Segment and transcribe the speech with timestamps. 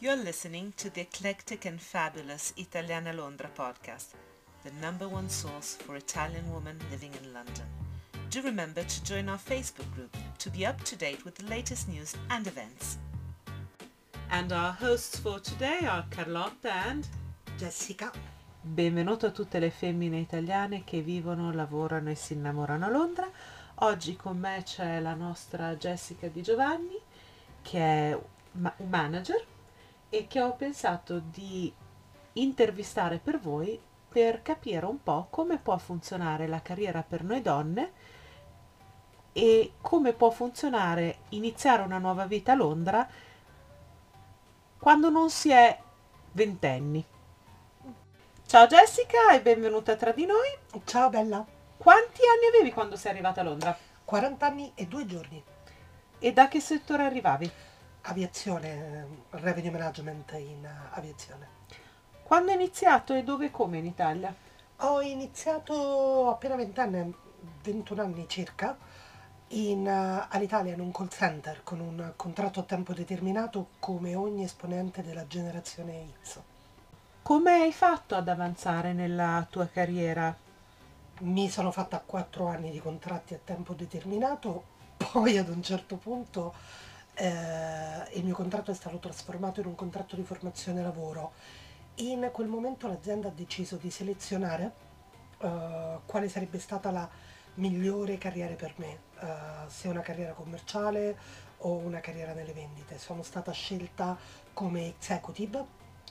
[0.00, 4.14] You're listening to the eclectic and fabulous Italiana Londra podcast,
[4.62, 7.66] the number one source for Italian women living in London.
[8.30, 11.88] Do remember to join our Facebook group to be up to date with the latest
[11.88, 12.98] news and events.
[14.30, 17.04] And our hosts for today are Carlotta and
[17.58, 18.12] Jessica.
[18.62, 23.28] Benvenuto a tutte le femmine italiane che vivono, lavorano e si innamorano a Londra.
[23.80, 27.00] Oggi con me c'è la nostra Jessica Di Giovanni,
[27.62, 28.20] che è
[28.52, 29.44] un manager
[30.08, 31.72] e che ho pensato di
[32.34, 37.92] intervistare per voi per capire un po' come può funzionare la carriera per noi donne
[39.32, 43.06] e come può funzionare iniziare una nuova vita a Londra
[44.78, 45.78] quando non si è
[46.32, 47.04] ventenni.
[48.46, 50.48] Ciao Jessica e benvenuta tra di noi.
[50.84, 51.44] Ciao Bella.
[51.76, 53.76] Quanti anni avevi quando sei arrivata a Londra?
[54.04, 55.42] 40 anni e due giorni.
[56.18, 57.50] E da che settore arrivavi?
[58.10, 61.46] Aviazione, revenue management in uh, aviazione.
[62.22, 64.34] Quando hai iniziato e dove e come in Italia?
[64.76, 67.14] Ho iniziato appena 20 anni,
[67.62, 68.78] 21 anni circa,
[69.48, 74.44] in, uh, all'Italia in un call center con un contratto a tempo determinato come ogni
[74.44, 76.40] esponente della generazione X.
[77.20, 80.34] Come hai fatto ad avanzare nella tua carriera?
[81.20, 84.64] Mi sono fatta 4 anni di contratti a tempo determinato,
[84.96, 86.54] poi ad un certo punto
[87.18, 91.32] eh, il mio contratto è stato trasformato in un contratto di formazione lavoro.
[91.96, 94.72] In quel momento l'azienda ha deciso di selezionare
[95.38, 97.08] eh, quale sarebbe stata la
[97.54, 99.26] migliore carriera per me, eh,
[99.66, 101.16] se una carriera commerciale
[101.58, 102.98] o una carriera nelle vendite.
[102.98, 104.16] Sono stata scelta
[104.52, 105.64] come executive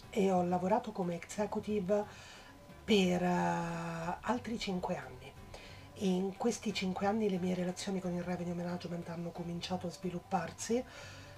[0.09, 2.03] e ho lavorato come executive
[2.83, 5.36] per uh, altri 5 anni.
[6.01, 10.83] In questi cinque anni le mie relazioni con il revenue management hanno cominciato a svilupparsi,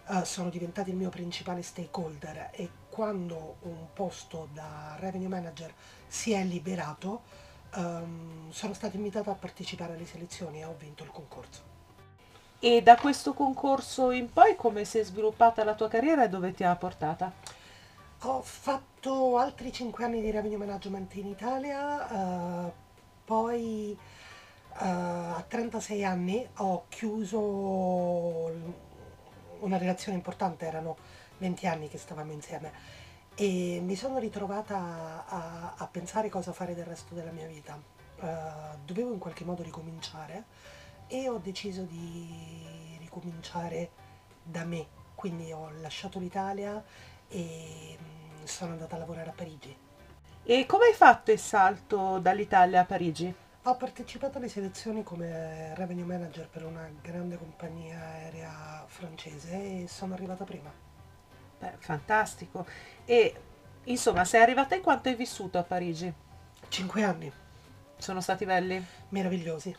[0.07, 5.73] uh, sono diventati il mio principale stakeholder e quando un posto da revenue manager
[6.07, 7.21] si è liberato
[7.75, 11.61] um, sono stata invitata a partecipare alle selezioni e ho vinto il concorso.
[12.59, 16.53] E da questo concorso in poi come si è sviluppata la tua carriera e dove
[16.53, 17.31] ti ha portata?
[18.23, 22.71] Ho fatto altri cinque anni di revenue management in Italia, uh,
[23.23, 23.97] poi
[24.81, 27.37] Uh, a 36 anni ho chiuso
[29.59, 30.95] una relazione importante, erano
[31.39, 32.71] 20 anni che stavamo insieme
[33.35, 37.77] e mi sono ritrovata a, a pensare cosa fare del resto della mia vita.
[38.21, 40.45] Uh, dovevo in qualche modo ricominciare
[41.07, 43.89] e ho deciso di ricominciare
[44.43, 46.81] da me, quindi ho lasciato l'Italia
[47.27, 49.75] e mm, sono andata a lavorare a Parigi.
[50.43, 53.33] E come hai fatto il salto dall'Italia a Parigi?
[53.69, 60.15] Ho partecipato alle selezioni come revenue manager per una grande compagnia aerea francese e sono
[60.15, 60.73] arrivata prima.
[61.59, 62.65] Beh, fantastico.
[63.05, 63.35] E
[63.83, 66.11] insomma, sei arrivata e quanto hai vissuto a Parigi?
[66.67, 67.31] Cinque anni.
[67.95, 68.83] Sono stati belli?
[69.09, 69.75] Meravigliosi.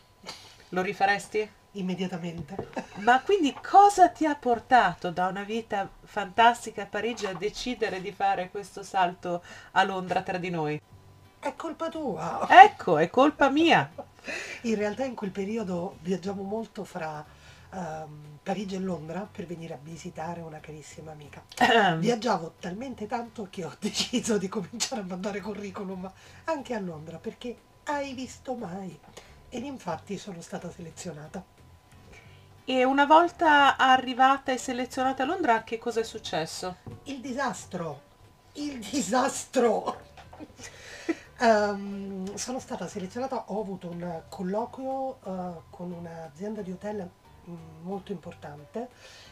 [0.69, 1.51] Lo rifaresti?
[1.71, 2.55] Immediatamente.
[3.03, 8.13] Ma quindi cosa ti ha portato da una vita fantastica a Parigi a decidere di
[8.13, 10.81] fare questo salto a Londra tra di noi?
[11.41, 12.45] È colpa tua.
[12.47, 13.91] Ecco, è colpa mia.
[14.61, 17.25] In realtà in quel periodo viaggiamo molto fra
[17.71, 21.43] um, Parigi e Londra per venire a visitare una carissima amica.
[21.97, 26.11] Viaggiavo talmente tanto che ho deciso di cominciare a mandare curriculum
[26.43, 28.95] anche a Londra perché hai visto mai?
[29.49, 31.43] Ed infatti sono stata selezionata.
[32.63, 36.77] E una volta arrivata e selezionata a Londra, che cosa è successo?
[37.05, 38.01] Il disastro.
[38.53, 40.01] Il disastro.
[41.41, 47.09] Um, sono stata selezionata, ho avuto un colloquio uh, con un'azienda di hotel
[47.45, 48.89] um, molto importante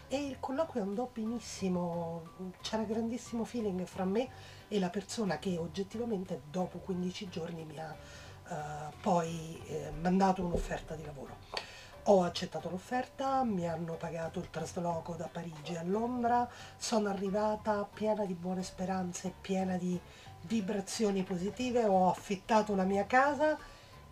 [0.07, 2.23] e il colloquio andò benissimo,
[2.61, 4.27] c'era grandissimo feeling fra me
[4.67, 10.95] e la persona che oggettivamente dopo 15 giorni mi ha uh, poi eh, mandato un'offerta
[10.95, 11.37] di lavoro.
[12.05, 18.25] Ho accettato l'offerta, mi hanno pagato il trasloco da Parigi a Londra, sono arrivata piena
[18.25, 19.99] di buone speranze, piena di
[20.41, 23.57] vibrazioni positive, ho affittato la mia casa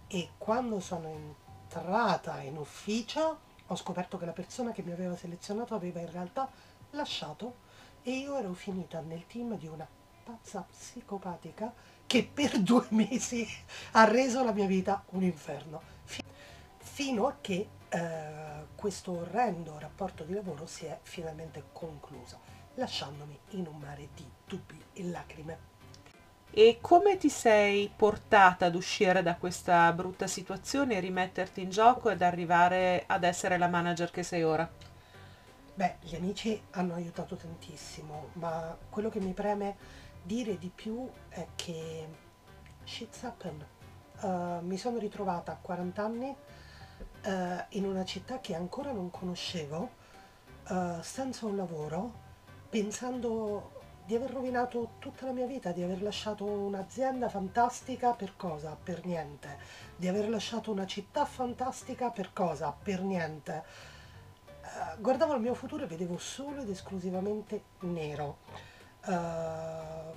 [0.07, 5.75] e quando sono entrata in ufficio ho scoperto che la persona che mi aveva selezionato
[5.75, 6.49] aveva in realtà
[6.91, 7.65] lasciato
[8.01, 9.87] e io ero finita nel team di una
[10.23, 11.73] pazza psicopatica
[12.05, 13.45] che per due mesi
[13.91, 15.81] ha reso la mia vita un inferno.
[16.77, 22.39] Fino a che eh, questo orrendo rapporto di lavoro si è finalmente concluso,
[22.75, 25.75] lasciandomi in un mare di dubbi e lacrime.
[26.51, 32.09] E come ti sei portata ad uscire da questa brutta situazione e rimetterti in gioco
[32.09, 34.67] ed arrivare ad essere la manager che sei ora?
[35.77, 39.75] Beh, gli amici hanno aiutato tantissimo, ma quello che mi preme
[40.23, 42.07] dire di più è che
[42.83, 43.63] shit's happened.
[44.21, 47.29] Uh, mi sono ritrovata a 40 anni uh,
[47.69, 49.89] in una città che ancora non conoscevo,
[50.69, 52.11] uh, senza un lavoro,
[52.69, 53.76] pensando
[54.07, 58.77] di aver rovinato tutta la mia vita, di aver lasciato un'azienda fantastica per cosa?
[58.81, 59.57] Per niente.
[59.97, 62.71] Di aver lasciato una città fantastica per cosa?
[62.71, 63.65] Per niente.
[64.63, 68.37] Uh, guardavo il mio futuro e vedevo solo ed esclusivamente nero.
[69.07, 70.15] Uh,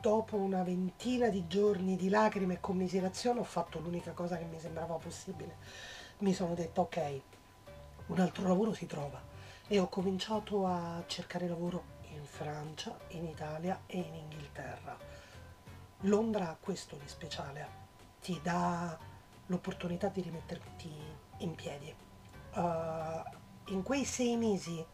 [0.00, 4.60] dopo una ventina di giorni di lacrime e commiserazione ho fatto l'unica cosa che mi
[4.60, 5.56] sembrava possibile.
[6.18, 7.20] Mi sono detto ok,
[8.06, 9.20] un altro lavoro si trova
[9.66, 11.95] e ho cominciato a cercare lavoro
[12.36, 14.94] Francia, in Italia e in Inghilterra.
[16.00, 17.66] Londra ha questo di speciale,
[18.20, 18.96] ti dà
[19.46, 20.92] l'opportunità di rimetterti
[21.38, 21.94] in piedi.
[22.52, 24.84] Uh, in quei sei mesi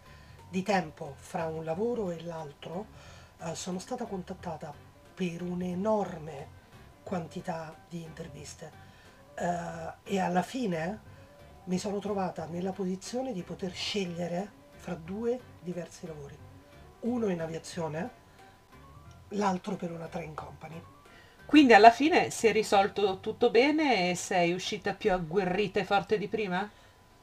[0.49, 2.87] di tempo fra un lavoro e l'altro
[3.39, 4.73] uh, sono stata contattata
[5.12, 6.61] per un'enorme
[7.03, 8.71] quantità di interviste
[9.37, 11.11] uh, e alla fine
[11.65, 16.50] mi sono trovata nella posizione di poter scegliere fra due diversi lavori
[17.02, 18.10] uno in aviazione,
[19.28, 20.82] l'altro per una train company.
[21.44, 26.16] Quindi alla fine si è risolto tutto bene e sei uscita più agguerrita e forte
[26.16, 26.69] di prima?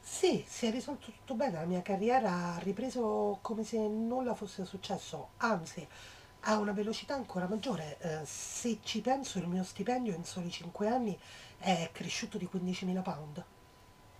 [0.00, 4.64] Sì, si è risolto tutto bene, la mia carriera ha ripreso come se nulla fosse
[4.64, 5.86] successo, anzi
[6.40, 7.98] ha una velocità ancora maggiore.
[8.00, 11.18] Eh, se ci penso il mio stipendio in soli 5 anni
[11.58, 13.44] è cresciuto di 15.000 pound.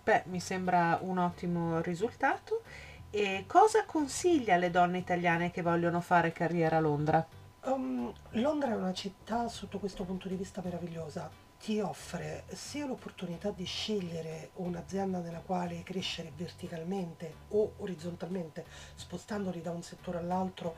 [0.03, 2.63] Beh, mi sembra un ottimo risultato
[3.11, 7.27] e cosa consiglia alle donne italiane che vogliono fare carriera a Londra?
[7.65, 11.29] Um, Londra è una città sotto questo punto di vista meravigliosa.
[11.59, 18.65] Ti offre sia l'opportunità di scegliere un'azienda nella quale crescere verticalmente o orizzontalmente,
[18.95, 20.75] spostandoli da un settore all'altro,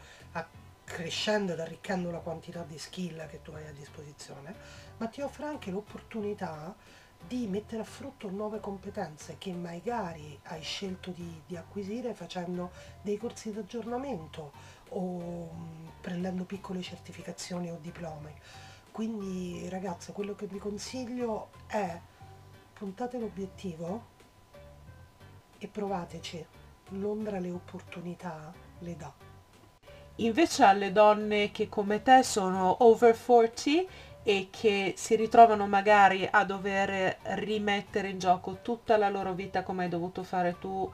[0.83, 4.53] crescendo ed arricchendo la quantità di skill che tu hai a disposizione,
[4.97, 6.75] ma ti offre anche l'opportunità
[7.28, 12.72] di mettere a frutto nuove competenze che magari hai scelto di, di acquisire facendo
[13.02, 14.52] dei corsi di aggiornamento
[14.90, 18.34] o mh, prendendo piccole certificazioni o diplomi.
[18.92, 22.00] Quindi ragazze, quello che vi consiglio è
[22.74, 24.12] puntate l'obiettivo
[25.58, 26.46] e provateci.
[26.90, 29.12] Londra le opportunità le dà.
[30.18, 36.46] Invece alle donne che come te sono over 40 e che si ritrovano magari a
[36.46, 40.90] dover rimettere in gioco tutta la loro vita come hai dovuto fare tu,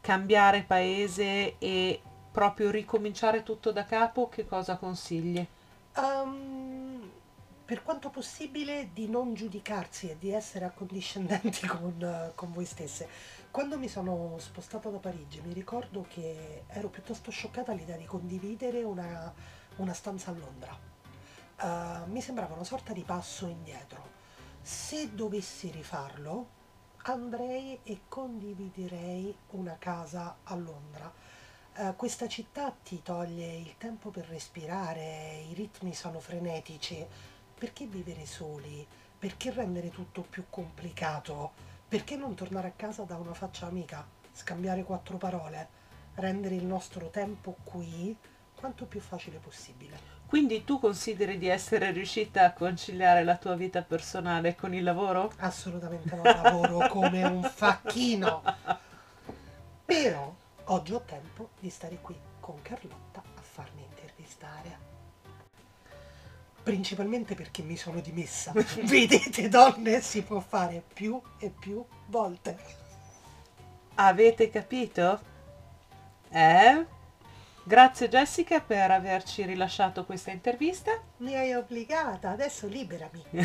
[0.00, 2.00] cambiare paese e
[2.32, 5.46] proprio ricominciare tutto da capo, che cosa consigli?
[5.96, 7.08] Um,
[7.64, 13.08] per quanto possibile di non giudicarsi e di essere accondiscendenti con, con voi stesse.
[13.52, 18.82] Quando mi sono spostata da Parigi mi ricordo che ero piuttosto scioccata all'idea di condividere
[18.82, 19.32] una,
[19.76, 20.93] una stanza a Londra
[21.60, 24.12] uh, mi sembrava una sorta di passo indietro.
[24.62, 26.48] Se dovessi rifarlo,
[27.02, 31.12] andrei e condividerei una casa a Londra.
[31.76, 37.06] Uh, questa città ti toglie il tempo per respirare, i ritmi sono frenetici.
[37.56, 38.86] Perché vivere soli?
[39.18, 41.52] Perché rendere tutto più complicato?
[41.88, 45.68] Perché non tornare a casa da una faccia amica, scambiare quattro parole,
[46.14, 48.16] rendere il nostro tempo qui
[48.54, 50.13] quanto più facile possibile?
[50.34, 55.32] Quindi tu consideri di essere riuscita a conciliare la tua vita personale con il lavoro?
[55.36, 58.42] Assolutamente no, lavoro come un facchino.
[59.84, 64.78] Però oggi ho tempo di stare qui con Carlotta a farmi intervistare.
[66.64, 68.50] Principalmente perché mi sono dimessa.
[68.82, 72.58] Vedete donne, si può fare più e più volte.
[73.94, 75.20] Avete capito?
[76.28, 76.93] Eh?
[77.66, 81.00] Grazie Jessica per averci rilasciato questa intervista.
[81.18, 83.24] Mi hai obbligata, adesso liberami.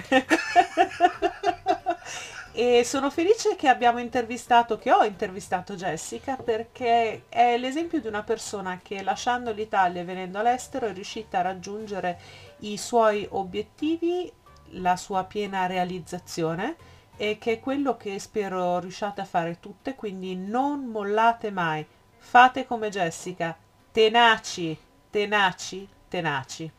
[2.52, 8.24] e sono felice che abbiamo intervistato, che ho intervistato Jessica perché è l'esempio di una
[8.24, 12.20] persona che lasciando l'Italia e venendo all'estero è riuscita a raggiungere
[12.60, 14.30] i suoi obiettivi,
[14.72, 16.76] la sua piena realizzazione
[17.16, 22.66] e che è quello che spero riusciate a fare tutte, quindi non mollate mai, fate
[22.66, 23.56] come Jessica
[23.91, 24.77] tenaci,
[25.10, 26.72] tenaci, tenaci.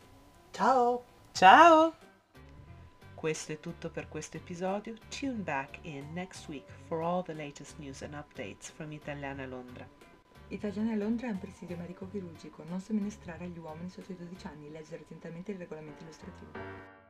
[0.51, 1.03] Ciao!
[1.33, 1.93] Ciao!
[3.13, 4.95] Questo è tutto per questo episodio.
[5.09, 9.85] Tune back in next week for all the latest news and updates from Italiana Londra.
[10.47, 14.71] Italiana Londra è un presidio medico chirurgico, non somministrare agli uomini sotto i 12 anni,
[14.71, 17.00] leggere attentamente il regolamento illustrativo.